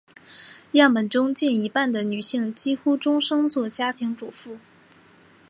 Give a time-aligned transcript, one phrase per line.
[0.71, 4.57] 样本中近一半的女性几乎终生做家庭主妇。